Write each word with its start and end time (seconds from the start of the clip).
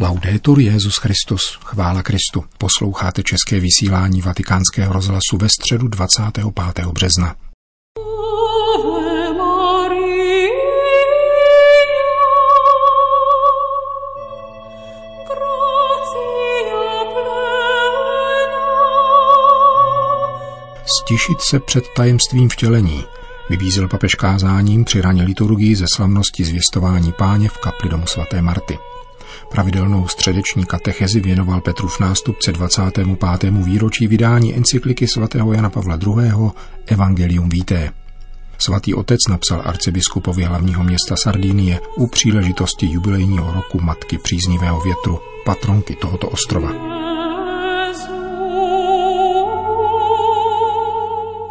Laudetur 0.00 0.60
Jezus 0.60 0.96
Christus, 0.96 1.58
chvála 1.64 2.02
Kristu. 2.02 2.44
Posloucháte 2.58 3.22
české 3.22 3.60
vysílání 3.60 4.20
Vatikánského 4.20 4.92
rozhlasu 4.92 5.36
ve 5.40 5.48
středu 5.48 5.88
25. 5.88 6.86
března. 6.86 7.36
Stišit 21.00 21.40
se 21.40 21.60
před 21.60 21.84
tajemstvím 21.96 22.48
vtělení, 22.48 23.04
vybízel 23.50 23.88
papež 23.88 24.14
kázáním 24.14 24.84
při 24.84 25.00
raně 25.00 25.22
liturgii 25.22 25.76
ze 25.76 25.86
slavnosti 25.94 26.44
zvěstování 26.44 27.12
páně 27.12 27.48
v 27.48 27.58
kapli 27.58 27.90
domu 27.90 28.06
svaté 28.06 28.42
Marty. 28.42 28.78
Pravidelnou 29.50 30.08
středeční 30.08 30.64
katechezi 30.64 31.20
věnoval 31.20 31.60
Petrův 31.60 32.00
nástupce 32.00 32.52
25. 32.52 33.06
výročí 33.52 34.06
vydání 34.06 34.54
encykliky 34.54 35.08
svatého 35.08 35.52
Jana 35.52 35.70
Pavla 35.70 35.98
II. 36.06 36.32
Evangelium 36.86 37.48
Vitae. 37.48 37.92
Svatý 38.58 38.94
otec 38.94 39.20
napsal 39.30 39.62
arcibiskupovi 39.64 40.44
hlavního 40.44 40.84
města 40.84 41.14
Sardinie 41.22 41.80
u 41.96 42.06
příležitosti 42.06 42.86
jubilejního 42.86 43.52
roku 43.52 43.80
Matky 43.80 44.18
příznivého 44.18 44.80
větru, 44.80 45.20
patronky 45.44 45.94
tohoto 45.94 46.28
ostrova. 46.28 46.70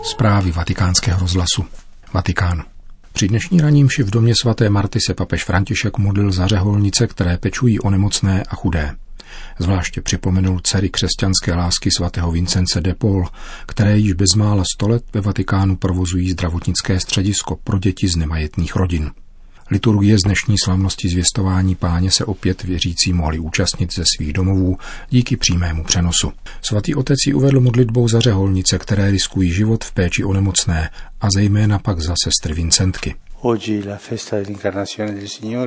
Zprávy 0.04 0.52
vatikánského 0.52 1.20
rozhlasu. 1.20 1.66
Vatikán. 2.14 2.73
Při 3.14 3.28
dnešní 3.28 3.62
raním 3.62 3.88
v 4.04 4.10
domě 4.10 4.34
svaté 4.42 4.70
Marty 4.70 5.00
se 5.08 5.14
papež 5.14 5.44
František 5.44 5.98
modlil 5.98 6.32
za 6.32 6.48
řeholnice, 6.48 7.08
které 7.08 7.38
pečují 7.38 7.80
o 7.80 7.90
nemocné 7.90 8.44
a 8.44 8.56
chudé. 8.56 8.96
Zvláště 9.60 10.02
připomenul 10.02 10.60
dcery 10.60 10.90
křesťanské 10.90 11.54
lásky 11.54 11.90
svatého 11.98 12.32
Vincence 12.32 12.82
de 12.82 12.94
Paul, 12.96 13.28
které 13.66 13.98
již 13.98 14.14
bezmála 14.14 14.64
sto 14.76 14.88
let 14.88 15.04
ve 15.14 15.22
Vatikánu 15.22 15.76
provozují 15.76 16.32
zdravotnické 16.32 17.00
středisko 17.00 17.56
pro 17.64 17.80
děti 17.80 18.08
z 18.08 18.16
nemajetných 18.16 18.76
rodin. 18.76 19.12
Liturgie 19.74 20.18
z 20.18 20.22
dnešní 20.26 20.56
slavnosti 20.64 21.10
zvěstování 21.10 21.76
páně 21.76 22.12
se 22.12 22.26
opět 22.26 22.64
věřící 22.64 23.14
mohli 23.14 23.40
účastnit 23.40 23.94
ze 23.94 24.04
svých 24.16 24.34
domovů 24.34 24.78
díky 25.10 25.38
přímému 25.38 25.84
přenosu. 25.84 26.32
Svatý 26.62 26.96
otec 26.96 27.18
ji 27.28 27.34
uvedl 27.34 27.60
modlitbou 27.60 28.08
za 28.08 28.20
řeholnice, 28.20 28.80
které 28.80 29.12
riskují 29.12 29.52
život 29.52 29.84
v 29.84 29.92
péči 29.92 30.24
o 30.24 30.34
nemocné 30.34 30.90
a 31.22 31.28
zejména 31.36 31.80
pak 31.80 32.00
za 32.00 32.14
sestry 32.24 32.54
Vincentky. 32.54 33.16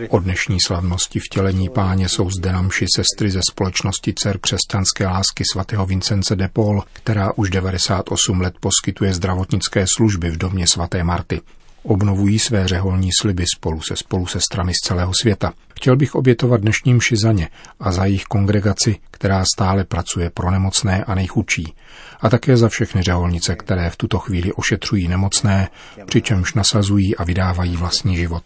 O 0.08 0.18
dnešní 0.18 0.56
slavnosti 0.66 1.20
vtělení 1.20 1.68
páně 1.68 2.08
jsou 2.08 2.30
zde 2.30 2.52
na 2.52 2.62
mši 2.62 2.86
sestry 2.94 3.30
ze 3.30 3.40
společnosti 3.50 4.14
dcer 4.14 4.38
křesťanské 4.38 5.06
lásky 5.06 5.44
svatého 5.52 5.86
Vincence 5.86 6.36
de 6.36 6.48
Paul, 6.48 6.82
která 6.92 7.32
už 7.36 7.50
98 7.50 8.40
let 8.40 8.54
poskytuje 8.60 9.14
zdravotnické 9.14 9.84
služby 9.96 10.30
v 10.30 10.36
domě 10.36 10.66
svaté 10.66 11.04
Marty 11.04 11.40
obnovují 11.86 12.38
své 12.38 12.68
řeholní 12.68 13.10
sliby 13.20 13.44
spolu 13.56 13.80
se 13.80 13.96
spolu 13.96 14.26
sestrami 14.26 14.72
z 14.74 14.86
celého 14.86 15.12
světa. 15.20 15.52
Chtěl 15.76 15.96
bych 15.96 16.14
obětovat 16.14 16.60
dnešní 16.60 16.94
mši 16.94 17.16
za 17.16 17.32
ně 17.32 17.48
a 17.80 17.92
za 17.92 18.04
jejich 18.04 18.24
kongregaci, 18.24 18.96
která 19.10 19.44
stále 19.54 19.84
pracuje 19.84 20.30
pro 20.30 20.50
nemocné 20.50 21.04
a 21.04 21.14
nejchudší, 21.14 21.74
a 22.20 22.28
také 22.28 22.56
za 22.56 22.68
všechny 22.68 23.02
řeholnice, 23.02 23.56
které 23.56 23.90
v 23.90 23.96
tuto 23.96 24.18
chvíli 24.18 24.52
ošetřují 24.52 25.08
nemocné, 25.08 25.68
přičemž 26.06 26.54
nasazují 26.54 27.16
a 27.16 27.24
vydávají 27.24 27.76
vlastní 27.76 28.16
život. 28.16 28.42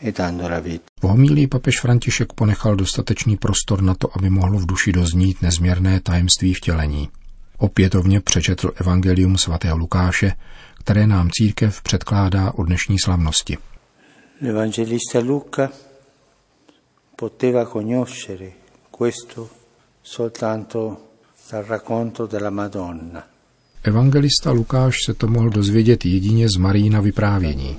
E 0.00 0.12
v 1.00 1.02
homílii 1.02 1.46
papež 1.46 1.80
František 1.80 2.32
ponechal 2.32 2.76
dostatečný 2.76 3.36
prostor 3.36 3.82
na 3.82 3.94
to, 3.94 4.08
aby 4.16 4.30
mohlo 4.30 4.58
v 4.58 4.66
duši 4.66 4.92
doznít 4.92 5.42
nezměrné 5.42 6.00
tajemství 6.00 6.54
vtělení. 6.54 7.08
Opětovně 7.58 8.20
přečetl 8.20 8.72
evangelium 8.80 9.38
svatého 9.38 9.76
Lukáše, 9.76 10.32
které 10.86 11.06
nám 11.06 11.30
církev 11.30 11.82
předkládá 11.82 12.52
o 12.54 12.64
dnešní 12.64 12.96
slavnosti. 13.04 13.58
L'Evangelista 14.42 15.18
Luca 15.20 15.70
poteva 17.16 17.66
conoscere 17.72 18.50
questo 18.98 19.48
soltanto 20.02 20.96
dal 21.50 21.64
racconto 21.64 22.26
della 22.26 22.50
Madonna. 22.50 23.26
Evangelista 23.82 24.50
Lukáš 24.52 24.94
se 25.06 25.14
to 25.14 25.26
mohl 25.26 25.50
dozvědět 25.50 26.04
jedině 26.04 26.48
z 26.48 26.56
Marína 26.56 27.00
vyprávění. 27.00 27.76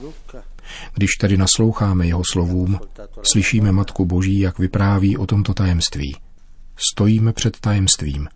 Když 0.94 1.12
tedy 1.12 1.38
nasloucháme 1.38 2.08
jeho 2.08 2.22
slovům, 2.32 2.80
slyšíme 3.22 3.72
Matku 3.72 4.06
Boží, 4.06 4.40
jak 4.40 4.60
vypráví 4.60 5.18
o 5.18 5.26
tomto 5.26 5.54
tajemství. 5.54 6.16
Stojíme 6.92 7.34
před 7.34 7.60
tajemstvím. 7.60 8.28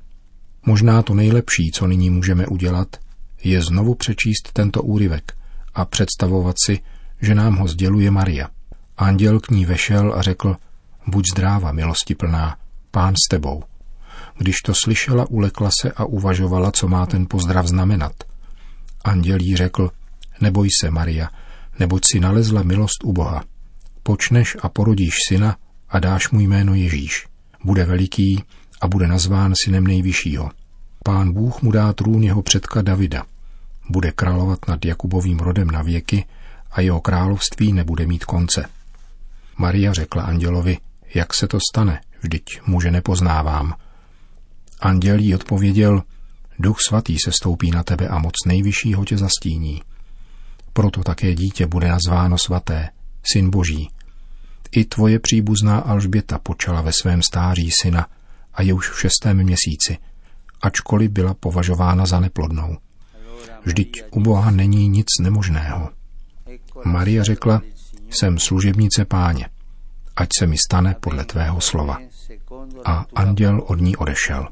Možná 0.66 1.02
to 1.02 1.14
nejlepší, 1.14 1.72
co 1.74 1.88
nyní 1.88 2.10
můžeme 2.10 2.48
udělat, 2.48 2.88
je 3.44 3.62
znovu 3.62 3.96
přečíst 3.96 4.50
tento 4.54 4.82
úryvek 4.84 5.34
a 5.74 5.86
představovat 5.86 6.56
si, 6.66 6.80
že 7.22 7.36
nám 7.36 7.56
ho 7.56 7.68
sděluje 7.68 8.12
Maria. 8.12 8.50
Anděl 8.98 9.40
k 9.40 9.50
ní 9.50 9.66
vešel 9.66 10.14
a 10.18 10.22
řekl, 10.22 10.56
buď 11.08 11.26
zdráva, 11.32 11.72
milosti 11.72 12.16
plná, 12.16 12.58
pán 12.92 13.14
s 13.26 13.30
tebou. 13.30 13.64
Když 14.38 14.56
to 14.66 14.74
slyšela, 14.84 15.26
ulekla 15.30 15.70
se 15.82 15.92
a 15.92 16.06
uvažovala, 16.06 16.72
co 16.72 16.88
má 16.88 17.06
ten 17.06 17.26
pozdrav 17.30 17.68
znamenat. 17.68 18.14
Anděl 19.04 19.38
jí 19.42 19.56
řekl, 19.56 19.92
neboj 20.42 20.68
se, 20.82 20.92
Maria, 20.92 21.30
neboť 21.80 22.02
si 22.12 22.20
nalezla 22.20 22.64
milost 22.64 23.04
u 23.04 23.14
Boha. 23.14 23.44
Počneš 24.04 24.58
a 24.62 24.70
porodíš 24.70 25.14
syna 25.28 25.58
a 25.90 26.00
dáš 26.00 26.30
mu 26.30 26.40
jméno 26.40 26.76
Ježíš. 26.76 27.28
Bude 27.64 27.86
veliký 27.86 28.44
a 28.82 28.88
bude 28.88 29.08
nazván 29.08 29.54
synem 29.64 29.88
nejvyššího. 29.88 30.52
Pán 31.04 31.34
Bůh 31.34 31.62
mu 31.62 31.72
dá 31.72 31.94
trůn 31.94 32.24
jeho 32.24 32.42
předka 32.42 32.82
Davida. 32.82 33.24
Bude 33.90 34.12
královat 34.12 34.68
nad 34.68 34.86
Jakubovým 34.86 35.40
rodem 35.40 35.72
na 35.72 35.82
věky 35.82 36.26
a 36.72 36.82
jeho 36.82 37.02
království 37.02 37.74
nebude 37.74 38.06
mít 38.06 38.26
konce. 38.26 38.66
Maria 39.58 39.94
řekla 39.94 40.24
andělovi, 40.24 40.78
jak 41.14 41.34
se 41.34 41.48
to 41.48 41.58
stane, 41.72 42.02
vždyť 42.22 42.44
muže 42.66 42.92
nepoznávám. 42.92 43.74
Anděl 44.80 45.20
jí 45.20 45.36
odpověděl, 45.36 46.04
duch 46.60 46.78
svatý 46.88 47.18
se 47.26 47.32
stoupí 47.32 47.72
na 47.72 47.84
tebe 47.84 48.08
a 48.08 48.20
moc 48.20 48.34
nejvyššího 48.48 49.06
tě 49.06 49.18
zastíní. 49.18 49.82
Proto 50.74 51.04
také 51.04 51.36
dítě 51.36 51.68
bude 51.68 51.88
nazváno 51.88 52.38
svaté, 52.38 52.90
syn 53.32 53.50
boží. 53.50 53.90
I 54.72 54.86
tvoje 54.86 55.20
příbuzná 55.20 55.80
Alžběta 55.80 56.40
počala 56.40 56.82
ve 56.82 56.92
svém 56.92 57.22
stáří 57.22 57.70
syna 57.82 58.08
a 58.54 58.62
je 58.62 58.74
už 58.74 58.90
v 58.90 59.00
šestém 59.00 59.38
měsíci– 59.38 59.98
ačkoliv 60.62 61.12
byla 61.12 61.34
považována 61.34 62.06
za 62.06 62.20
neplodnou. 62.20 62.78
Vždyť 63.66 64.04
u 64.12 64.20
Boha 64.20 64.52
není 64.52 64.88
nic 64.88 65.08
nemožného. 65.22 65.90
Maria 66.86 67.24
řekla, 67.24 67.62
jsem 68.10 68.40
služebnice 68.40 69.06
páně, 69.06 69.50
ať 70.16 70.30
se 70.40 70.48
mi 70.48 70.58
stane 70.58 70.96
podle 71.00 71.26
tvého 71.26 71.62
slova. 71.62 72.02
A 72.86 73.06
anděl 73.16 73.64
od 73.68 73.82
ní 73.82 73.98
odešel. 73.98 74.48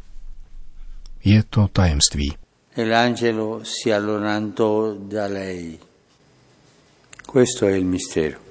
Je 1.24 1.44
to 1.50 1.68
tajemství. 1.68 2.38
Questo 7.32 7.68
è 7.68 7.78
il 7.78 7.86
mistero 7.86 8.49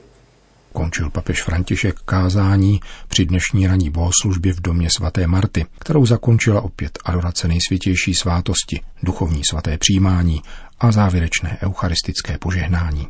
končil 0.78 1.10
papež 1.10 1.42
František 1.42 2.00
kázání 2.04 2.80
při 3.08 3.24
dnešní 3.24 3.66
raní 3.66 3.90
bohoslužbě 3.90 4.52
v 4.52 4.60
domě 4.60 4.88
svaté 4.96 5.26
Marty, 5.26 5.66
kterou 5.78 6.06
zakončila 6.06 6.60
opět 6.60 6.98
adorace 7.04 7.48
nejsvětější 7.48 8.14
svátosti, 8.14 8.80
duchovní 9.02 9.42
svaté 9.50 9.78
přijímání 9.78 10.42
a 10.80 10.92
závěrečné 10.92 11.58
eucharistické 11.62 12.38
požehnání. 12.38 13.06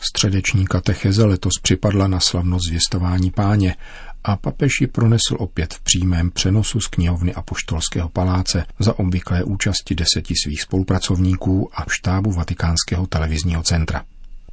Středeční 0.00 0.66
katecheze 0.66 1.24
letos 1.24 1.52
připadla 1.62 2.08
na 2.08 2.20
slavnost 2.20 2.68
zvěstování 2.68 3.30
páně 3.30 3.76
a 4.24 4.36
papež 4.36 4.80
ji 4.80 4.86
pronesl 4.86 5.36
opět 5.38 5.74
v 5.74 5.80
přímém 5.80 6.30
přenosu 6.30 6.80
z 6.80 6.86
knihovny 6.86 7.34
Apoštolského 7.34 8.08
paláce 8.08 8.64
za 8.78 8.98
obvyklé 8.98 9.44
účasti 9.44 9.94
deseti 9.94 10.34
svých 10.44 10.62
spolupracovníků 10.62 11.70
a 11.80 11.84
štábu 11.88 12.32
Vatikánského 12.32 13.06
televizního 13.06 13.62
centra. 13.62 14.04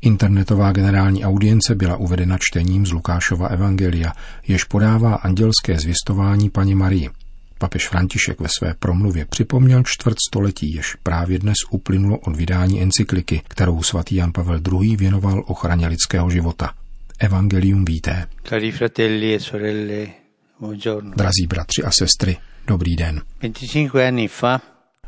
Internetová 0.02 0.72
generální 0.72 1.26
audience 1.26 1.76
byla 1.76 1.98
uvedena 1.98 2.38
čtením 2.42 2.86
z 2.86 2.92
Lukášova 2.92 3.48
Evangelia, 3.48 4.14
jež 4.48 4.64
podává 4.64 5.16
andělské 5.16 5.80
zvěstování 5.80 6.50
paní 6.50 6.76
Marii. 6.76 7.10
Papež 7.58 7.88
František 7.88 8.40
ve 8.40 8.48
své 8.58 8.74
promluvě 8.74 9.26
připomněl 9.26 9.84
čtvrt 9.86 10.18
století, 10.30 10.76
jež 10.76 10.96
právě 11.04 11.40
dnes 11.40 11.56
uplynulo 11.70 12.18
od 12.18 12.36
vydání 12.36 12.82
encykliky, 12.82 13.42
kterou 13.48 13.84
svatý 13.84 14.16
Jan 14.16 14.32
Pavel 14.32 14.60
II. 14.82 14.96
věnoval 14.96 15.44
ochraně 15.48 15.88
lidského 15.88 16.30
života– 16.30 16.74
Evangelium 17.20 17.86
víte. 17.86 18.28
Cari 18.44 18.72
fratelli 18.72 19.34
e 19.34 19.40
sorelle, 19.40 20.08
buongiorno. 20.60 21.12
Drazí 21.16 21.48
bratři 21.48 21.84
a 21.84 21.92
sestry, 21.92 22.38
dobrý 22.68 22.96
den. 22.96 23.22
25 23.42 24.08
anni 24.08 24.28
fa 24.28 24.62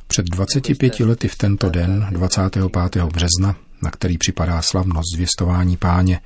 před 0.07 0.25
25 0.25 0.99
lety 0.99 1.27
v 1.27 1.35
tento 1.35 1.69
den, 1.69 2.07
25. 2.11 3.03
března, 3.03 3.55
na 3.81 3.91
který 3.91 4.17
připadá 4.17 4.61
slavnost 4.61 5.15
zvěstování 5.15 5.77
páně, 5.77 6.19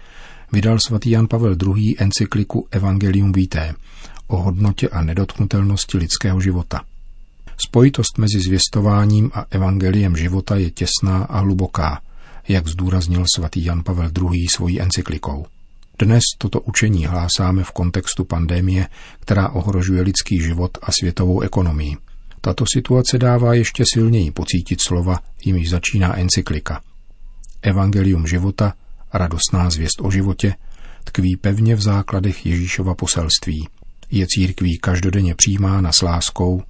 vydal 0.52 0.78
svatý 0.88 1.10
Jan 1.10 1.28
Pavel 1.28 1.56
II. 1.76 1.96
encykliku 2.00 2.68
Evangelium 2.72 3.32
Vitae 3.32 3.74
o 4.28 4.38
hodnotě 4.38 4.90
a 4.90 5.02
nedotknutelnosti 5.04 5.98
lidského 5.98 6.42
života. 6.42 6.82
Spojitost 7.68 8.18
mezi 8.18 8.40
zvěstováním 8.40 9.32
a 9.34 9.46
evangeliem 9.52 10.18
života 10.18 10.56
je 10.56 10.72
těsná 10.72 11.24
a 11.24 11.40
hluboká, 11.40 12.02
jak 12.48 12.68
zdůraznil 12.68 13.26
svatý 13.36 13.66
Jan 13.66 13.84
Pavel 13.84 14.10
II. 14.32 14.48
svojí 14.48 14.82
encyklikou. 14.82 15.46
Dnes 16.00 16.24
toto 16.38 16.62
učení 16.62 17.06
hlásáme 17.06 17.64
v 17.64 17.72
kontextu 17.72 18.24
pandémie, 18.24 18.88
která 19.20 19.50
ohrožuje 19.50 20.02
lidský 20.02 20.42
život 20.42 20.78
a 20.82 20.92
světovou 20.92 21.42
ekonomii. 21.42 21.98
Tato 22.42 22.66
situace 22.74 23.18
dává 23.18 23.54
ještě 23.54 23.84
silněji 23.94 24.32
pocítit 24.32 24.80
slova, 24.88 25.20
jimiž 25.46 25.70
začíná 25.70 26.18
encyklika. 26.18 26.82
Evangelium 27.62 28.28
života, 28.28 28.74
radostná 29.14 29.70
zvěst 29.70 30.02
o 30.02 30.12
životě, 30.12 30.56
tkví 31.04 31.38
pevně 31.42 31.76
v 31.76 31.82
základech 31.82 32.46
Ježíšova 32.46 32.96
poselství. 32.96 33.68
Je 34.12 34.26
církví 34.30 34.78
každodenně 34.78 35.36
přijímána 35.36 35.92
s 35.92 36.02
láskou 36.02 36.64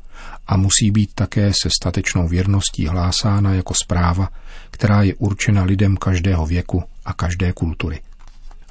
a 0.48 0.58
musí 0.58 0.92
být 0.92 1.14
také 1.16 1.52
se 1.62 1.70
statečnou 1.82 2.28
věrností 2.28 2.88
hlásána 2.88 3.54
jako 3.54 3.74
zpráva, 3.84 4.30
která 4.72 5.04
je 5.04 5.16
určena 5.16 5.64
lidem 5.64 5.98
každého 5.98 6.46
věku 6.46 6.84
a 7.06 7.14
každé 7.14 7.54
kultury. 7.54 8.00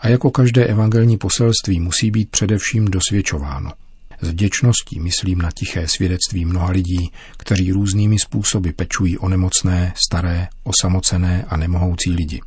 A 0.01 0.09
jako 0.09 0.31
každé 0.31 0.65
evangelní 0.65 1.19
poselství 1.19 1.81
musí 1.81 2.11
být 2.11 2.31
především 2.31 2.85
dosvědčováno. 2.85 3.73
S 4.21 4.29
vděčností 4.29 5.01
myslím 5.01 5.39
na 5.39 5.51
tiché 5.51 5.89
svědectví 5.89 6.45
mnoha 6.45 6.71
lidí, 6.71 7.11
kteří 7.37 7.73
různými 7.73 8.17
způsoby 8.19 8.71
pečují 8.71 9.19
o 9.19 9.29
nemocné, 9.29 9.93
staré, 9.97 10.49
osamocené 10.65 11.45
a 11.49 11.57
nemohoucí 11.57 12.11
lidi. 12.11 12.41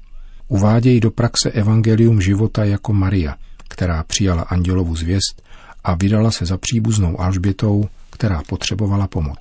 Uvádějí 0.48 1.00
do 1.00 1.12
praxe 1.12 1.52
evangelium 1.52 2.22
života 2.22 2.64
jako 2.64 2.94
Maria, 2.94 3.36
která 3.70 4.04
přijala 4.04 4.42
andělovu 4.42 4.96
zvěst 4.96 5.44
a 5.84 5.96
vydala 5.96 6.32
se 6.32 6.46
za 6.46 6.58
příbuznou 6.58 7.22
Alžbětou, 7.22 7.90
která 8.10 8.42
potřebovala 8.48 9.08
pomoc. 9.08 9.40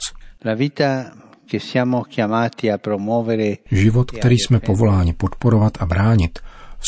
Život, 3.71 4.11
který 4.11 4.37
jsme 4.39 4.61
povoláni 4.61 5.13
podporovat 5.13 5.73
a 5.81 5.87
bránit, 5.87 6.39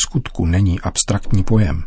skutku 0.03 0.45
není 0.45 0.81
abstraktní 0.81 1.43
pojem, 1.43 1.83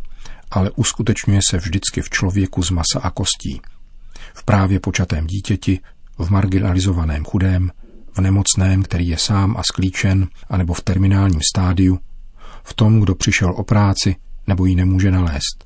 ale 0.50 0.70
uskutečňuje 0.70 1.40
se 1.50 1.56
vždycky 1.56 2.02
v 2.02 2.10
člověku 2.10 2.62
z 2.62 2.70
masa 2.70 3.00
a 3.02 3.10
kostí. 3.10 3.60
V 4.34 4.44
právě 4.44 4.80
počatém 4.80 5.26
dítěti, 5.26 5.80
v 6.18 6.30
marginalizovaném 6.30 7.24
chudém, 7.24 7.72
v 8.12 8.20
nemocném, 8.20 8.82
který 8.82 9.08
je 9.08 9.18
sám 9.18 9.56
a 9.56 9.62
sklíčen, 9.72 10.28
anebo 10.50 10.74
v 10.74 10.82
terminálním 10.82 11.40
stádiu, 11.54 11.98
v 12.64 12.74
tom, 12.74 13.00
kdo 13.00 13.14
přišel 13.14 13.52
o 13.56 13.64
práci 13.64 14.16
nebo 14.46 14.66
ji 14.66 14.74
nemůže 14.74 15.10
nalézt, 15.10 15.64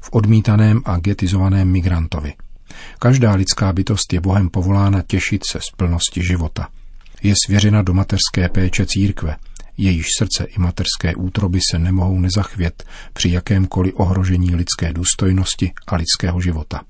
v 0.00 0.08
odmítaném 0.12 0.80
a 0.84 0.98
getizovaném 0.98 1.68
migrantovi. 1.68 2.34
Každá 2.98 3.34
lidská 3.34 3.72
bytost 3.72 4.12
je 4.12 4.20
Bohem 4.20 4.48
povolána 4.48 5.02
těšit 5.02 5.42
se 5.52 5.58
z 5.58 5.76
plnosti 5.76 6.26
života. 6.26 6.68
Je 7.22 7.34
svěřena 7.46 7.82
do 7.82 7.94
mateřské 7.94 8.48
péče 8.48 8.86
církve, 8.86 9.36
jejíž 9.76 10.06
srdce 10.18 10.44
i 10.44 10.58
materské 10.58 11.14
útroby 11.16 11.58
se 11.70 11.78
nemohou 11.78 12.20
nezachvět 12.20 12.84
při 13.12 13.30
jakémkoliv 13.30 13.94
ohrožení 13.96 14.54
lidské 14.54 14.92
důstojnosti 14.92 15.72
a 15.86 15.96
lidského 15.96 16.40
života. 16.40 16.80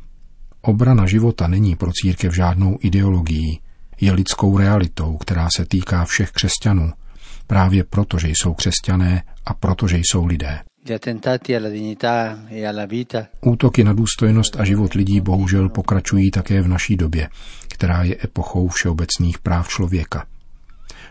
Obrana 0.61 1.07
života 1.07 1.47
není 1.47 1.77
pro 1.77 1.93
církev 1.93 2.35
žádnou 2.35 2.79
ideologií, 2.81 3.61
je 4.01 4.13
lidskou 4.13 4.59
realitou, 4.59 5.17
která 5.17 5.49
se 5.57 5.65
týká 5.65 6.05
všech 6.05 6.31
křesťanů, 6.31 6.93
právě 7.47 7.85
proto, 7.85 8.19
že 8.19 8.29
jsou 8.29 8.55
křesťané 8.55 9.23
a 9.47 9.55
proto, 9.55 9.89
že 9.89 9.97
jsou 9.99 10.27
lidé. 10.27 10.61
E 12.51 13.27
Útoky 13.41 13.85
na 13.85 13.93
důstojnost 13.93 14.61
a 14.61 14.65
život 14.65 14.95
lidí 14.95 15.21
bohužel 15.21 15.69
pokračují 15.69 16.31
také 16.31 16.63
v 16.63 16.69
naší 16.69 16.97
době, 16.97 17.29
která 17.69 18.03
je 18.03 18.17
epochou 18.25 18.69
všeobecných 18.69 19.39
práv 19.39 19.69
člověka. 19.69 20.27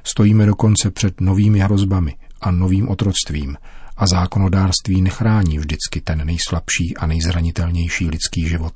Stojíme 0.04 0.46
dokonce 0.46 0.92
před 0.92 1.22
novými 1.22 1.60
hrozbami 1.60 2.16
a 2.42 2.52
novým 2.52 2.90
otroctvím 2.90 3.58
a 3.98 4.08
zákonodárství 4.08 5.02
nechrání 5.02 5.58
vždycky 5.58 6.02
ten 6.02 6.26
nejslabší 6.26 6.98
a 6.98 7.08
nejzranitelnější 7.08 8.10
lidský 8.10 8.48
život. 8.48 8.74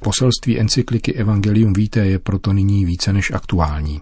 Poselství 0.00 0.60
encykliky 0.60 1.14
Evangelium 1.14 1.72
Vitae 1.72 2.06
je 2.06 2.18
proto 2.18 2.52
nyní 2.52 2.84
více 2.84 3.12
než 3.12 3.30
aktuální. 3.30 4.00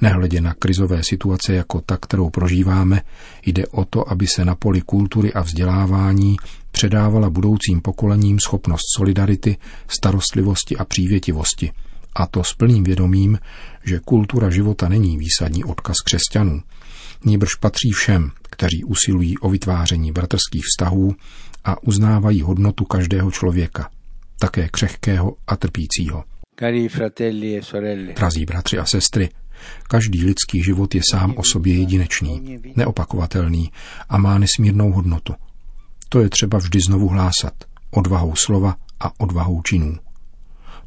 Nehledě 0.00 0.40
na 0.40 0.54
krizové 0.54 1.02
situace 1.04 1.54
jako 1.54 1.80
ta, 1.80 1.96
kterou 1.96 2.30
prožíváme, 2.30 3.02
jde 3.46 3.66
o 3.66 3.84
to, 3.84 4.10
aby 4.10 4.26
se 4.26 4.44
na 4.44 4.54
poli 4.54 4.80
kultury 4.80 5.32
a 5.32 5.40
vzdělávání 5.40 6.36
předávala 6.70 7.30
budoucím 7.30 7.80
pokolením 7.80 8.38
schopnost 8.40 8.84
solidarity, 8.96 9.56
starostlivosti 9.88 10.76
a 10.76 10.84
přívětivosti– 10.84 11.72
a 12.16 12.26
to 12.26 12.44
s 12.44 12.52
plným 12.52 12.84
vědomím, 12.84 13.38
že 13.84 14.00
kultura 14.04 14.50
života 14.50 14.88
není 14.88 15.16
výsadní 15.16 15.64
odkaz 15.64 15.96
křesťanů, 16.04 16.60
níbrž 17.24 17.54
patří 17.54 17.90
všem, 17.90 18.30
kteří 18.42 18.84
usilují 18.84 19.38
o 19.38 19.50
vytváření 19.50 20.12
bratrských 20.12 20.64
vztahů 20.64 21.14
a 21.64 21.82
uznávají 21.82 22.42
hodnotu 22.42 22.84
každého 22.84 23.30
člověka, 23.30 23.90
také 24.38 24.68
křehkého 24.68 25.36
a 25.46 25.56
trpícího. 25.56 26.24
Cari 26.58 26.88
fratelli 26.88 27.58
e 27.58 27.62
sorelle. 27.62 28.12
Drazí 28.12 28.44
bratři 28.44 28.78
a 28.78 28.84
sestry, 28.84 29.28
každý 29.88 30.24
lidský 30.24 30.62
život 30.62 30.94
je 30.94 31.00
sám 31.10 31.34
o 31.36 31.42
sobě 31.52 31.74
jedinečný, 31.78 32.58
neopakovatelný 32.76 33.70
a 34.08 34.18
má 34.18 34.38
nesmírnou 34.38 34.92
hodnotu. 34.92 35.34
To 36.08 36.20
je 36.20 36.28
třeba 36.28 36.58
vždy 36.58 36.78
znovu 36.86 37.08
hlásat, 37.08 37.54
odvahou 37.90 38.34
slova 38.36 38.76
a 39.00 39.20
odvahou 39.20 39.62
činů. 39.62 39.96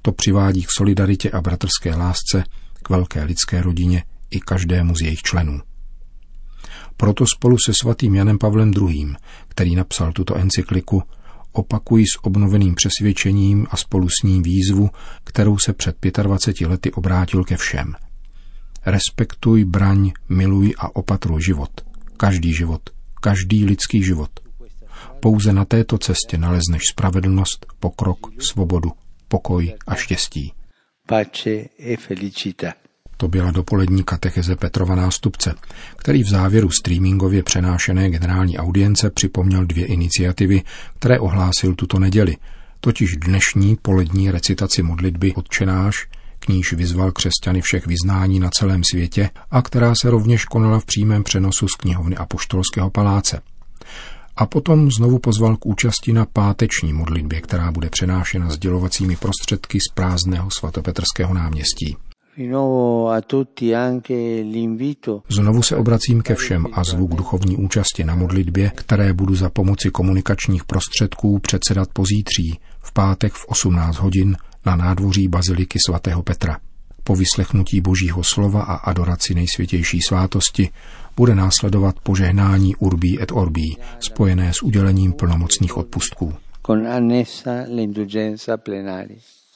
To 0.02 0.12
přivádí 0.12 0.64
k 0.64 0.72
solidaritě 0.78 1.32
a 1.32 1.42
bratrské 1.42 1.96
lásce, 1.96 2.44
k 2.84 2.90
velké 2.90 3.24
lidské 3.24 3.62
rodině 3.62 4.04
i 4.32 4.40
každému 4.40 4.96
z 4.96 5.02
jejich 5.02 5.22
členů. 5.22 5.62
Proto 6.98 7.26
spolu 7.28 7.58
se 7.66 7.74
svatým 7.82 8.16
Janem 8.16 8.38
Pavlem 8.38 8.72
II., 8.78 9.16
který 9.48 9.76
napsal 9.76 10.12
tuto 10.12 10.36
encykliku, 10.36 11.04
opakují 11.52 12.06
s 12.06 12.24
obnoveným 12.24 12.76
přesvědčením 12.76 13.68
a 13.70 13.78
spolu 13.78 14.10
s 14.10 14.24
ním 14.24 14.44
výzvu, 14.44 14.90
kterou 15.24 15.58
se 15.58 15.74
před 15.74 15.96
25 16.24 16.68
lety 16.68 16.92
obrátil 16.92 17.44
ke 17.44 17.58
všem. 17.58 17.96
Respektuj, 18.86 19.66
braň, 19.66 20.12
miluj 20.30 20.74
a 20.80 20.96
opatruj 20.96 21.42
život. 21.42 21.70
Každý 22.18 22.54
život, 22.54 22.82
každý 23.22 23.66
lidský 23.66 24.04
život. 24.04 24.30
Pouze 25.20 25.54
na 25.54 25.66
této 25.66 25.98
cestě 25.98 26.38
nalezneš 26.38 26.82
spravedlnost, 26.92 27.66
pokrok, 27.80 28.20
svobodu, 28.42 28.92
pokoj 29.30 29.74
a 29.88 29.96
štěstí. 29.96 30.54
Pace 31.08 31.50
e. 31.80 31.98
To 33.18 33.28
byla 33.28 33.52
dopolední 33.52 34.04
katecheze 34.04 34.56
Petrova 34.56 34.96
nástupce, 34.96 35.56
který 35.96 36.24
v 36.24 36.30
závěru 36.30 36.72
streamingově 36.72 37.44
přenášené 37.44 38.10
generální 38.10 38.58
audience 38.58 39.10
připomněl 39.10 39.66
dvě 39.66 39.86
iniciativy, 39.86 40.62
které 41.00 41.20
ohlásil 41.20 41.76
tuto 41.76 42.00
neděli, 42.00 42.36
totiž 42.80 43.10
dnešní 43.26 43.78
polední 43.82 44.32
recitaci 44.32 44.84
modlitby 44.84 45.34
Otčenáš, 45.34 46.08
k 46.40 46.48
níž 46.48 46.74
vyzval 46.74 47.12
křesťany 47.12 47.62
všech 47.62 47.88
vyznání 47.88 48.40
na 48.40 48.50
celém 48.50 48.84
světě 48.84 49.30
a 49.52 49.62
která 49.62 49.94
se 49.96 50.10
rovněž 50.10 50.46
konala 50.46 50.80
v 50.80 50.86
přímém 50.86 51.24
přenosu 51.24 51.68
z 51.68 51.76
knihovny 51.76 52.16
Apoštolského 52.16 52.90
paláce 52.90 53.42
a 54.40 54.46
potom 54.46 54.92
znovu 54.92 55.20
pozval 55.20 55.58
k 55.58 55.66
účasti 55.66 56.14
na 56.14 56.26
páteční 56.26 56.94
modlitbě, 56.94 57.42
která 57.42 57.72
bude 57.72 57.90
přenášena 57.90 58.50
sdělovacími 58.50 59.16
prostředky 59.16 59.80
z 59.80 59.94
prázdného 59.94 60.50
svatopetrského 60.52 61.34
náměstí. 61.34 61.98
Znovu 65.30 65.64
se 65.64 65.76
obracím 65.76 66.22
ke 66.22 66.36
všem 66.36 66.66
a 66.74 66.84
zvuk 66.84 67.16
duchovní 67.16 67.58
účasti 67.58 68.04
na 68.04 68.16
modlitbě, 68.16 68.72
které 68.76 69.14
budu 69.14 69.36
za 69.36 69.50
pomoci 69.50 69.92
komunikačních 69.92 70.64
prostředků 70.64 71.40
předsedat 71.40 71.90
pozítří, 71.94 72.60
v 72.80 72.94
pátek 72.94 73.34
v 73.34 73.46
18 73.48 73.98
hodin 73.98 74.38
na 74.66 74.76
nádvoří 74.76 75.28
Baziliky 75.28 75.80
svatého 75.88 76.24
Petra. 76.24 76.58
Po 77.04 77.16
vyslechnutí 77.16 77.82
božího 77.82 78.24
slova 78.24 78.62
a 78.62 78.76
adoraci 78.76 79.34
nejsvětější 79.34 80.02
svátosti 80.02 80.70
bude 81.16 81.36
následovat 81.36 82.00
požehnání 82.00 82.76
Urbí 82.76 83.22
et 83.22 83.32
Orbí, 83.32 83.78
spojené 84.00 84.54
s 84.54 84.64
udělením 84.64 85.14
plnomocných 85.14 85.78
odpustků. 85.78 86.34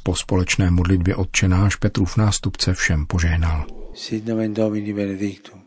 Po 0.04 0.16
společné 0.16 0.72
modlitbě 0.72 1.16
odčenáš 1.16 1.76
Petrův 1.76 2.18
nástupce 2.18 2.74
všem 2.74 3.06
požehnal. 3.06 3.66
Sit 3.94 4.26
nomen 4.28 4.54
Domini 4.54 4.94
benedictum. 4.94 5.62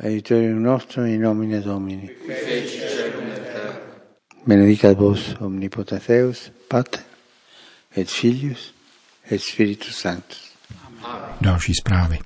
Aiutorium 0.00 0.62
nostrum 0.62 1.06
in 1.06 1.22
nomine 1.22 1.60
Domini. 1.60 2.10
Benedicat 4.46 4.98
vos 4.98 5.34
omnipotens 5.40 6.06
Deus, 6.06 6.50
Pater, 6.68 7.00
et 7.96 8.08
Filius, 8.08 8.74
et 9.30 9.40
Spiritus 9.40 9.96
Sanctus. 9.96 10.52
Další 11.40 11.72
zprávy. 11.74 12.18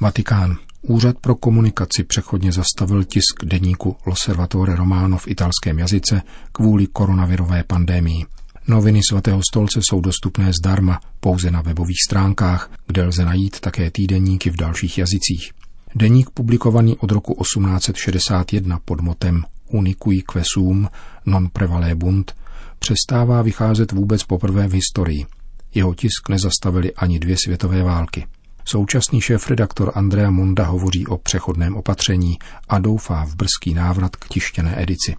Vatikán. 0.00 0.56
Úřad 0.82 1.18
pro 1.18 1.34
komunikaci 1.34 2.04
přechodně 2.04 2.52
zastavil 2.52 3.04
tisk 3.04 3.44
deníku 3.44 3.96
L'Osservatore 4.06 4.76
Romano 4.76 5.18
v 5.18 5.28
italském 5.28 5.78
jazyce 5.78 6.22
kvůli 6.52 6.86
koronavirové 6.86 7.64
pandémii. 7.64 8.24
Noviny 8.68 9.00
svatého 9.10 9.40
stolce 9.50 9.80
jsou 9.82 10.00
dostupné 10.00 10.50
zdarma 10.60 11.00
pouze 11.20 11.50
na 11.50 11.62
webových 11.62 12.02
stránkách, 12.06 12.70
kde 12.86 13.04
lze 13.04 13.24
najít 13.24 13.60
také 13.60 13.90
týdeníky 13.90 14.50
v 14.50 14.56
dalších 14.56 14.98
jazycích. 14.98 15.52
Deník 15.94 16.30
publikovaný 16.30 16.96
od 16.96 17.10
roku 17.10 17.34
1861 17.42 18.78
pod 18.84 19.00
motem 19.00 19.44
Unicui 19.66 20.22
quesum 20.22 20.88
non 21.26 21.48
prevalebunt 21.52 22.34
přestává 22.78 23.42
vycházet 23.42 23.92
vůbec 23.92 24.24
poprvé 24.24 24.68
v 24.68 24.72
historii. 24.72 25.26
Jeho 25.74 25.94
tisk 25.94 26.28
nezastavili 26.28 26.94
ani 26.94 27.18
dvě 27.18 27.36
světové 27.36 27.82
války. 27.82 28.26
Současný 28.64 29.20
šéf-redaktor 29.20 29.92
Andrea 29.94 30.30
Monda 30.30 30.64
hovoří 30.64 31.06
o 31.06 31.18
přechodném 31.18 31.76
opatření 31.76 32.38
a 32.68 32.78
doufá 32.78 33.24
v 33.24 33.34
brzký 33.36 33.74
návrat 33.74 34.16
k 34.16 34.28
tištěné 34.28 34.82
edici. 34.82 35.16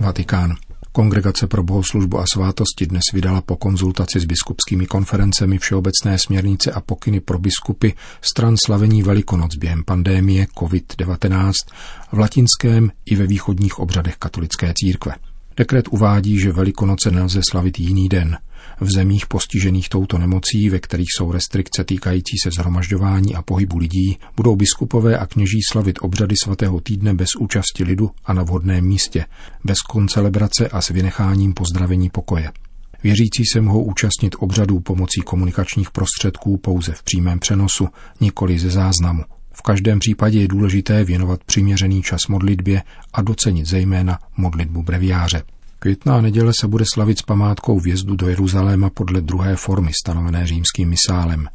Vatikán. 0.00 0.54
Kongregace 0.92 1.46
pro 1.46 1.62
bohoslužbu 1.62 2.18
a 2.18 2.24
svátosti 2.32 2.86
dnes 2.86 3.02
vydala 3.12 3.40
po 3.40 3.56
konzultaci 3.56 4.20
s 4.20 4.24
biskupskými 4.24 4.86
konferencemi 4.86 5.58
všeobecné 5.58 6.18
směrnice 6.18 6.72
a 6.72 6.80
pokyny 6.80 7.20
pro 7.20 7.38
biskupy 7.38 7.90
stran 8.20 8.54
slavení 8.66 9.02
Velikonoc 9.02 9.56
během 9.56 9.84
pandémie 9.84 10.46
COVID-19 10.58 11.52
v 12.12 12.18
latinském 12.18 12.90
i 13.04 13.16
ve 13.16 13.26
východních 13.26 13.78
obřadech 13.78 14.16
katolické 14.16 14.72
církve. 14.76 15.14
Dekret 15.56 15.88
uvádí, 15.90 16.38
že 16.40 16.52
Velikonoce 16.52 17.10
nelze 17.10 17.40
slavit 17.50 17.78
jiný 17.78 18.08
den– 18.08 18.38
v 18.82 18.92
zemích 18.96 19.26
postižených 19.26 19.88
touto 19.88 20.18
nemocí, 20.18 20.70
ve 20.70 20.78
kterých 20.78 21.08
jsou 21.16 21.32
restrikce 21.32 21.84
týkající 21.84 22.36
se 22.42 22.50
zhromažďování 22.50 23.34
a 23.34 23.42
pohybu 23.42 23.78
lidí, 23.78 24.18
budou 24.36 24.56
biskupové 24.56 25.18
a 25.18 25.26
kněží 25.26 25.60
slavit 25.72 25.98
obřady 26.02 26.34
svatého 26.44 26.80
týdne 26.80 27.14
bez 27.14 27.28
účasti 27.38 27.84
lidu 27.84 28.10
a 28.24 28.32
na 28.32 28.42
vhodném 28.42 28.84
místě, 28.84 29.24
bez 29.64 29.78
koncelebrace 29.80 30.68
a 30.68 30.80
s 30.80 30.88
vynecháním 30.88 31.54
pozdravení 31.54 32.10
pokoje. 32.10 32.52
Věřící 33.02 33.44
se 33.52 33.60
mohou 33.60 33.84
účastnit 33.84 34.36
obřadů 34.38 34.80
pomocí 34.80 35.20
komunikačních 35.20 35.90
prostředků 35.90 36.56
pouze 36.56 36.92
v 36.92 37.02
přímém 37.02 37.38
přenosu, 37.38 37.88
nikoli 38.20 38.58
ze 38.58 38.70
záznamu. 38.70 39.22
V 39.52 39.62
každém 39.62 39.98
případě 39.98 40.40
je 40.40 40.48
důležité 40.48 41.04
věnovat 41.04 41.44
přiměřený 41.44 42.02
čas 42.02 42.20
modlitbě 42.28 42.82
a 43.12 43.22
docenit 43.22 43.66
zejména 43.66 44.18
modlitbu 44.36 44.82
breviáře. 44.82 45.42
Květná 45.82 46.20
neděle 46.20 46.52
se 46.60 46.68
bude 46.68 46.84
slavit 46.94 47.18
s 47.18 47.22
památkou 47.22 47.80
vjezdu 47.80 48.16
do 48.16 48.28
Jeruzaléma 48.28 48.90
podle 48.90 49.20
druhé 49.20 49.56
formy 49.56 49.90
stanovené 50.02 50.46
římským 50.46 50.88
misálem. 50.88 51.48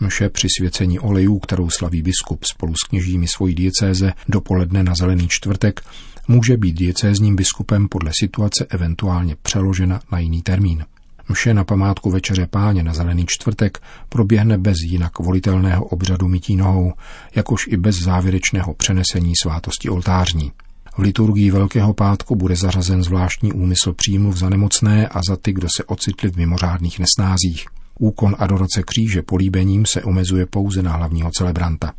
Mše 0.00 0.28
při 0.28 0.48
svěcení 0.58 0.98
olejů, 0.98 1.38
kterou 1.38 1.70
slaví 1.70 2.02
biskup 2.02 2.44
spolu 2.44 2.74
s 2.74 2.88
kněžími 2.88 3.26
svojí 3.28 3.54
diecéze 3.54 4.12
dopoledne 4.28 4.82
na 4.82 4.94
zelený 4.94 5.28
čtvrtek, 5.28 5.80
může 6.28 6.56
být 6.56 6.72
diecézním 6.72 7.36
biskupem 7.36 7.88
podle 7.88 8.10
situace 8.20 8.66
eventuálně 8.68 9.36
přeložena 9.42 10.00
na 10.12 10.18
jiný 10.18 10.42
termín. 10.42 10.84
Mše 11.28 11.54
na 11.54 11.64
památku 11.64 12.10
Večeře 12.10 12.46
páně 12.46 12.82
na 12.82 12.94
zelený 12.94 13.24
čtvrtek 13.28 13.82
proběhne 14.08 14.58
bez 14.58 14.76
jinak 14.84 15.18
volitelného 15.18 15.84
obřadu 15.84 16.28
mytí 16.28 16.56
nohou, 16.56 16.92
jakož 17.34 17.66
i 17.66 17.76
bez 17.76 17.96
závěrečného 17.96 18.74
přenesení 18.74 19.32
svátosti 19.42 19.88
oltářní. 19.88 20.52
V 20.98 21.02
liturgii 21.02 21.50
Velkého 21.50 21.94
pátku 21.94 22.36
bude 22.36 22.56
zařazen 22.56 23.02
zvláštní 23.02 23.52
úmysl 23.52 23.92
přímluv 23.92 24.36
za 24.36 24.48
nemocné 24.48 25.08
a 25.08 25.20
za 25.28 25.36
ty, 25.36 25.52
kdo 25.52 25.68
se 25.76 25.84
ocitli 25.84 26.30
v 26.30 26.36
mimořádných 26.36 26.98
nesnázích. 26.98 27.66
Úkon 27.98 28.36
adorace 28.38 28.82
kříže 28.82 29.22
políbením 29.22 29.86
se 29.86 30.02
omezuje 30.02 30.46
pouze 30.46 30.82
na 30.82 30.92
hlavního 30.92 31.30
celebranta. 31.30 31.92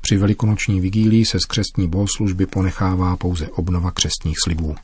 Při 0.00 0.16
velikonoční 0.16 0.80
vigílii 0.80 1.24
se 1.24 1.38
z 1.40 1.44
křestní 1.44 1.88
bohoslužby 1.88 2.46
ponechává 2.46 3.16
pouze 3.16 3.48
obnova 3.48 3.90
křestních 3.90 4.36
slibů. 4.44 4.74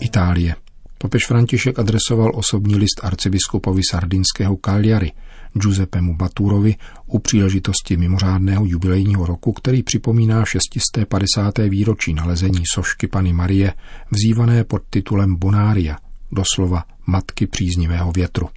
Itálie. 0.00 0.54
Papež 0.98 1.26
František 1.26 1.78
adresoval 1.78 2.32
osobní 2.34 2.76
list 2.76 3.00
arcibiskupovi 3.02 3.82
sardinského 3.90 4.56
Cagliari, 4.64 5.12
Giuseppemu 5.52 6.16
Baturovi 6.16 6.74
u 7.06 7.18
příležitosti 7.18 7.96
mimořádného 7.96 8.66
jubilejního 8.66 9.26
roku, 9.26 9.52
který 9.52 9.82
připomíná 9.82 10.44
650. 10.44 11.58
výročí 11.58 12.14
nalezení 12.14 12.62
sošky 12.74 13.06
Pany 13.06 13.32
Marie, 13.32 13.74
vzývané 14.10 14.64
pod 14.64 14.82
titulem 14.90 15.36
Bonária, 15.36 15.96
doslova 16.32 16.84
Matky 17.06 17.46
příznivého 17.46 18.12
větru. 18.12 18.48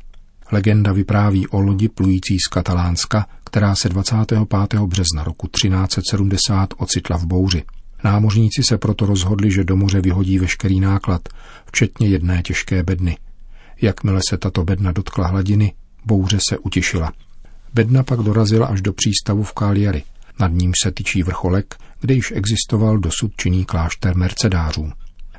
Legenda 0.52 0.92
vypráví 0.92 1.48
o 1.48 1.60
lodi 1.60 1.90
plující 1.90 2.38
z 2.40 2.48
Katalánska, 2.48 3.28
která 3.44 3.76
se 3.76 3.90
25. 3.90 4.40
března 4.86 5.24
roku 5.24 5.48
1370 5.48 6.74
ocitla 6.78 7.18
v 7.18 7.26
bouři. 7.26 7.64
Námořníci 8.04 8.64
se 8.64 8.78
proto 8.78 9.06
rozhodli, 9.06 9.52
že 9.52 9.64
do 9.64 9.76
moře 9.76 10.02
vyhodí 10.02 10.40
veškerý 10.40 10.80
náklad, 10.80 11.30
včetně 11.66 12.08
jedné 12.08 12.42
těžké 12.42 12.84
bedny. 12.84 13.18
Jakmile 13.82 14.22
se 14.30 14.38
tato 14.38 14.64
bedna 14.64 14.92
dotkla 14.92 15.28
hladiny, 15.28 15.74
bouře 16.06 16.38
se 16.50 16.58
utěšila. 16.58 17.14
Bedna 17.74 18.04
pak 18.04 18.20
dorazila 18.20 18.68
až 18.68 18.82
do 18.82 18.94
přístavu 18.94 19.44
v 19.44 19.54
Káliary. 19.54 20.04
Nad 20.40 20.52
ním 20.52 20.72
se 20.84 20.92
tyčí 20.92 21.24
vrcholek, 21.24 21.76
kde 22.02 22.14
již 22.14 22.34
existoval 22.36 22.98
dosud 22.98 23.32
činný 23.38 23.66
klášter 23.66 24.16
mercedářů. 24.16 24.92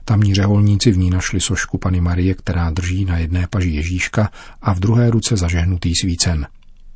Tamní 0.04 0.34
řeholníci 0.34 0.90
v 0.90 0.98
ní 0.98 1.10
našli 1.10 1.40
sošku 1.40 1.78
Pany 1.78 2.00
Marie, 2.00 2.34
která 2.34 2.70
drží 2.70 3.04
na 3.04 3.18
jedné 3.18 3.46
paži 3.50 3.70
Ježíška 3.70 4.30
a 4.62 4.74
v 4.74 4.80
druhé 4.80 5.10
ruce 5.10 5.36
zažehnutý 5.36 5.92
svícen. 6.02 6.46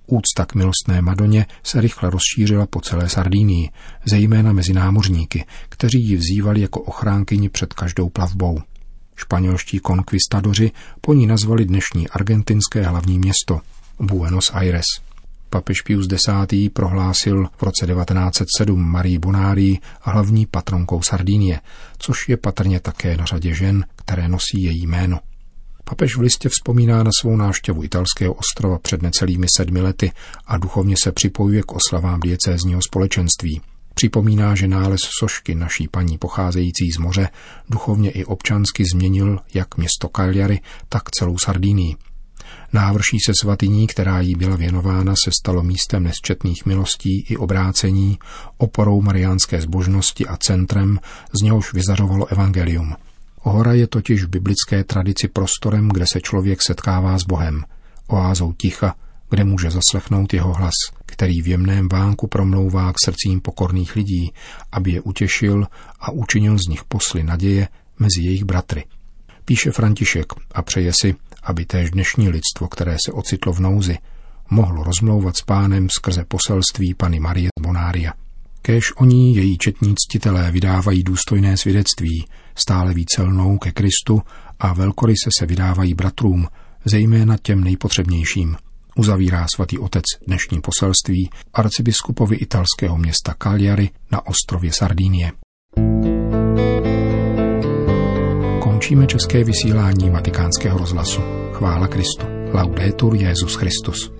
Úcta 0.06 0.44
k 0.46 0.54
milostné 0.54 1.02
Madoně 1.02 1.46
se 1.62 1.80
rychle 1.80 2.10
rozšířila 2.10 2.66
po 2.66 2.80
celé 2.80 3.08
Sardínii, 3.08 3.70
zejména 4.04 4.52
mezi 4.52 4.72
námořníky, 4.72 5.44
kteří 5.68 6.08
ji 6.08 6.16
vzývali 6.16 6.60
jako 6.60 6.80
ochránkyni 6.80 7.48
před 7.48 7.72
každou 7.72 8.08
plavbou. 8.08 8.58
Španělští 9.16 9.78
konkvistadoři 9.78 10.70
po 11.00 11.14
ní 11.14 11.26
nazvali 11.26 11.64
dnešní 11.64 12.08
argentinské 12.08 12.82
hlavní 12.82 13.18
město 13.18 13.60
Buenos 14.00 14.50
Aires. 14.54 14.86
Papež 15.50 15.80
Pius 15.80 16.06
X. 16.12 16.22
prohlásil 16.72 17.46
v 17.56 17.62
roce 17.62 17.86
1907 17.86 18.90
Marii 18.90 19.18
Bonárii 19.18 19.78
hlavní 20.00 20.46
patronkou 20.46 21.02
Sardinie, 21.02 21.60
což 21.98 22.28
je 22.28 22.36
patrně 22.36 22.80
také 22.80 23.16
na 23.16 23.24
řadě 23.24 23.54
žen, 23.54 23.84
které 23.96 24.28
nosí 24.28 24.62
její 24.62 24.86
jméno. 24.86 25.18
Papež 25.84 26.16
v 26.16 26.20
listě 26.20 26.48
vzpomíná 26.48 27.02
na 27.02 27.10
svou 27.20 27.36
návštěvu 27.36 27.84
italského 27.84 28.34
ostrova 28.34 28.78
před 28.78 29.02
necelými 29.02 29.46
sedmi 29.56 29.80
lety 29.80 30.12
a 30.46 30.58
duchovně 30.58 30.94
se 31.02 31.12
připojuje 31.12 31.62
k 31.62 31.72
oslavám 31.72 32.20
diecézního 32.20 32.80
společenství. 32.82 33.60
Připomíná, 33.98 34.54
že 34.54 34.68
nález 34.68 35.00
sošky 35.18 35.54
naší 35.54 35.88
paní 35.88 36.18
pocházející 36.18 36.90
z 36.92 36.98
moře 36.98 37.28
duchovně 37.70 38.10
i 38.10 38.24
občansky 38.24 38.84
změnil 38.92 39.38
jak 39.54 39.76
město 39.76 40.08
Cagliari, 40.16 40.60
tak 40.88 41.10
celou 41.10 41.38
Sardínii. 41.38 41.96
Návrší 42.72 43.16
se 43.26 43.32
svatyní, 43.40 43.86
která 43.86 44.20
jí 44.20 44.34
byla 44.34 44.56
věnována, 44.56 45.14
se 45.24 45.30
stalo 45.42 45.62
místem 45.62 46.02
nesčetných 46.02 46.66
milostí 46.66 47.24
i 47.28 47.36
obrácení, 47.36 48.18
oporou 48.56 49.00
mariánské 49.02 49.60
zbožnosti 49.60 50.26
a 50.26 50.36
centrem, 50.36 51.00
z 51.40 51.42
něhož 51.42 51.72
vyzařovalo 51.72 52.26
evangelium. 52.26 52.94
Hora 53.40 53.72
je 53.72 53.86
totiž 53.86 54.24
v 54.24 54.28
biblické 54.28 54.84
tradici 54.84 55.28
prostorem, 55.28 55.88
kde 55.88 56.06
se 56.12 56.20
člověk 56.20 56.62
setkává 56.62 57.18
s 57.18 57.22
Bohem, 57.22 57.64
oázou 58.08 58.52
ticha, 58.52 58.94
kde 59.30 59.44
může 59.44 59.70
zaslechnout 59.70 60.34
jeho 60.34 60.52
hlas, 60.54 60.74
který 61.16 61.42
v 61.42 61.48
jemném 61.48 61.88
vánku 61.88 62.26
promlouvá 62.26 62.92
k 62.92 62.96
srdcím 63.04 63.40
pokorných 63.40 63.96
lidí, 63.96 64.32
aby 64.72 64.92
je 64.92 65.00
utěšil 65.00 65.66
a 66.00 66.10
učinil 66.10 66.58
z 66.58 66.68
nich 66.68 66.84
posly 66.84 67.22
naděje 67.22 67.68
mezi 67.98 68.22
jejich 68.22 68.44
bratry. 68.44 68.84
Píše 69.44 69.70
František 69.70 70.32
a 70.54 70.62
přeje 70.62 70.92
si, 71.00 71.14
aby 71.42 71.64
též 71.64 71.90
dnešní 71.90 72.28
lidstvo, 72.28 72.68
které 72.68 72.96
se 73.06 73.12
ocitlo 73.12 73.52
v 73.52 73.60
nouzi, 73.60 73.98
mohlo 74.50 74.84
rozmlouvat 74.84 75.36
s 75.36 75.42
pánem 75.42 75.88
skrze 75.90 76.24
poselství 76.24 76.94
Pany 76.94 77.20
Marie 77.20 77.48
Bonária. 77.60 78.12
Kéž 78.62 78.92
oni, 78.96 79.36
její 79.36 79.58
četní 79.58 79.94
ctitelé, 79.94 80.50
vydávají 80.50 81.02
důstojné 81.02 81.56
svědectví, 81.56 82.26
stále 82.54 82.94
více 82.94 83.22
lnou 83.22 83.58
ke 83.58 83.72
Kristu 83.72 84.22
a 84.58 84.72
velkoryse 84.72 85.30
se 85.38 85.46
vydávají 85.46 85.94
bratrům, 85.94 86.48
zejména 86.84 87.36
těm 87.42 87.64
nejpotřebnějším. 87.64 88.56
Uzavírá 88.98 89.46
svatý 89.54 89.78
otec 89.78 90.04
dnešní 90.26 90.60
poselství 90.60 91.30
arcibiskupovi 91.54 92.36
italského 92.36 92.96
města 92.98 93.34
Cagliari 93.42 93.90
na 94.12 94.26
ostrově 94.26 94.72
Sardinie. 94.72 95.32
Končíme 98.62 99.06
české 99.06 99.44
vysílání 99.44 100.10
vatikánského 100.10 100.78
rozhlasu. 100.78 101.20
Chvála 101.52 101.88
Kristu. 101.88 102.26
Laudetur 102.52 103.14
Jezus 103.16 103.54
Christus. 103.54 104.12